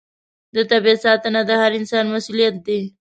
د 0.55 0.57
طبیعت 0.71 0.99
ساتنه 1.05 1.41
د 1.45 1.51
هر 1.61 1.71
انسان 1.79 2.05
مسوولیت 2.13 2.55
دی. 2.67 2.81